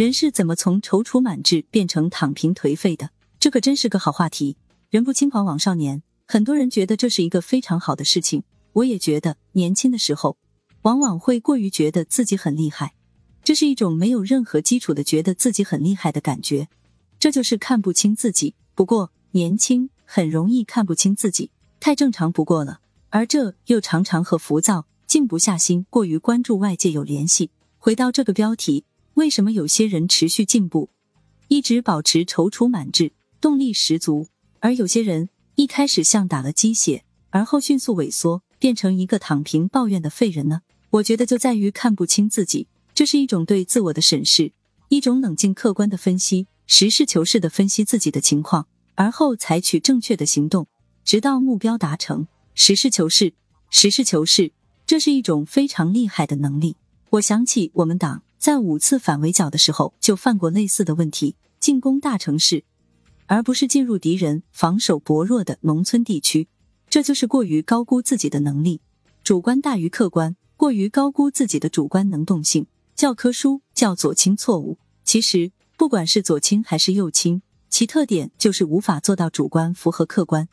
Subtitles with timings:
[0.00, 3.10] 人是怎么从踌躇满志变成躺平颓废的？
[3.38, 4.56] 这可真是个好话题。
[4.88, 8.42] 人不轻狂枉少年，很多人觉得这是一个非常好的事情。
[8.72, 10.38] 我也觉得，年轻的时候
[10.84, 12.94] 往往会过于觉得自己很厉害，
[13.44, 16.70] 这是一种没有任何基础的觉得自己很厉害的感觉，
[17.18, 18.54] 这就是看不清自己。
[18.74, 22.80] 不过，年轻很容易看不清自己，太正常不过了。
[23.10, 27.50] 而这又常常和浮躁、静不下心、过于关注外界有联系。
[27.76, 28.86] 回到这个标题。
[29.20, 30.88] 为什么有些人持续进步，
[31.48, 34.28] 一直保持踌躇满志，动力十足，
[34.60, 40.62] 而有些人一开始像打了鸡血，而后迅速萎缩，变成一个躺平抱怨的废人呢？
[40.88, 44.52] 我觉得就在于看不清自己，这是一种对自我的审视，
[44.88, 50.66] 一种冷静客观的分析，实事求是的分析自己的情况，而后采取正确的行动，
[51.04, 52.26] 直到目标达成。
[52.54, 53.34] 实事求是，
[53.68, 54.52] 实事求是，
[54.86, 56.78] 这是一种非常厉害的能力。
[57.10, 58.22] 我想起我们党。
[58.40, 62.64] 在五次反围剿的时候，就犯过类似的问题：进攻大城市，
[63.26, 66.48] 而不是进入敌人防守薄弱的农村地区。
[66.88, 68.80] 这就是过于高估自己的能力，
[69.22, 72.66] 主观大于客观，过于高估自己的主观能动性。
[72.96, 74.78] 教科书叫左倾错误。
[75.04, 80.48] 其实，不管是左倾还是右倾，其特点就是无法做到主观符合客观。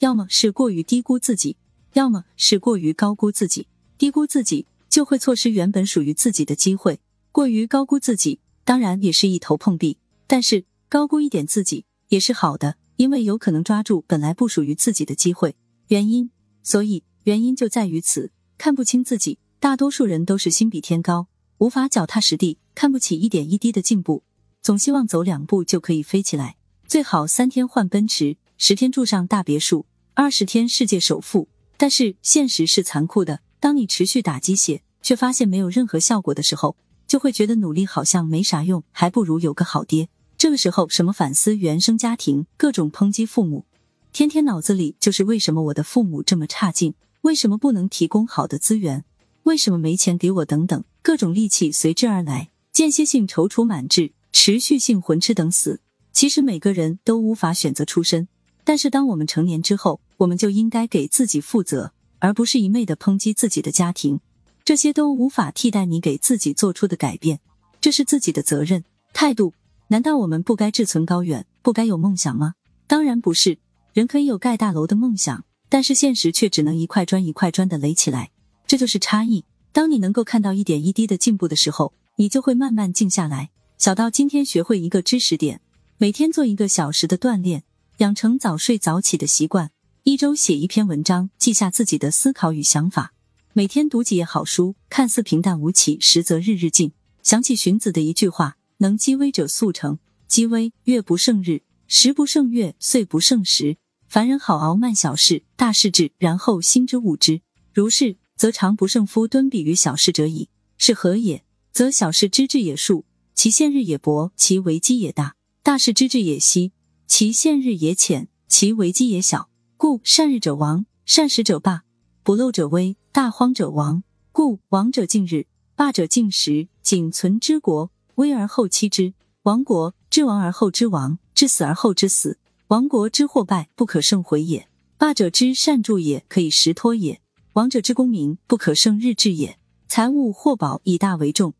[0.00, 1.56] 要么是过于低估自己，
[1.94, 3.66] 要么是过于高估自己。
[3.96, 4.66] 低估自己。
[4.88, 7.00] 就会错失原本属于自己的机会，
[7.30, 9.98] 过于高估自己，当然也是一头碰壁。
[10.26, 15.56] 但是高估一点自己也是好的，因为有可能抓住本来不属于自己的机会。
[15.88, 16.30] 原因，
[16.62, 19.38] 所以原因就在于此，看不清自己。
[19.60, 21.26] 大多数人都是心比天高，
[21.58, 24.22] 无法脚踏实地，看不起一点一滴的进步，
[24.62, 31.48] 总希望走两步就可以飞起来，最好三天换奔驰，十天住上大别墅，二十天世界首富。
[31.76, 33.40] 但是现实是残酷的。
[33.60, 40.08] 当你持续打鸡血，却发现没有任何效果的时候，就会觉得努力好像没啥用，还不如有个好爹。
[40.36, 43.64] 这个时候，什么反思原生家庭，各种抨击父母，
[44.12, 49.04] 天天脑子里就是为什么我的父母这么差劲，为什么不能提供好的资源，
[49.42, 55.80] 为什么没钱给我等等，各种戾气随之而来，间歇性踌躇满志，持续性混吃等死。
[56.12, 58.28] 其实每个人都无法选择出身，
[58.62, 61.92] 但是当我们成年之后，我们就应该给自己负责。
[62.18, 64.20] 而不是一昧的抨击自己的家庭，
[64.64, 67.40] 这些都无法替代你给自己做出的改变。
[67.80, 69.54] 这是自己的责任态度。
[69.88, 72.54] 难道我们不该志存高远，不该有梦想吗？
[72.86, 73.58] 当然不是。
[73.94, 78.30] 人可以有盖大楼的梦想，但是现实却只能一块砖一块砖的垒起来。
[78.66, 79.44] 这就是差异。
[79.72, 83.50] 当你能够看到一点一滴的进步的时候，你就会慢慢静下来。
[83.78, 85.60] 小到今天学会一个知识点，
[85.96, 87.64] 每天做一个小时的锻炼，
[87.98, 89.70] 养成早睡早起的习惯。
[90.08, 93.10] 一周写一篇文章，记下自己的思考与想法；
[93.52, 96.92] 每天读几页好书，看似平淡无奇，实则日日进。
[97.22, 103.76] 想起荀子的一句话：“能积微者速成，积微月不胜日，时不胜月，岁不胜时。
[104.08, 107.42] 凡人好熬慢小事，大事至，然后心之悟之。
[107.74, 110.48] 如是，则常不胜夫敦比于小事者矣。
[110.78, 111.44] 是何也？
[111.70, 113.04] 则小事之至也数，
[113.34, 116.72] 其限日也薄，其为机也大；大事之至也稀，
[117.06, 121.82] 其限日也浅，其为机也小。”故善日者亡，善始者霸；
[122.24, 124.02] 不漏者危，大荒者亡。
[124.32, 125.46] 故亡者尽日，
[125.76, 126.66] 霸者尽时。
[126.82, 129.12] 仅存之国，危而后期之；
[129.42, 132.40] 亡国，至亡而后之亡，至死而后之死。
[132.66, 134.66] 亡国之祸败，不可胜回也；
[134.96, 137.18] 霸者之善助也，可以实托也；
[137.52, 139.60] 亡者之功名，不可胜日至也。
[139.86, 141.54] 财物或宝以大为重，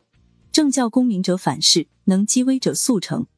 [0.50, 3.28] 正教功名者反是，能积威者速成。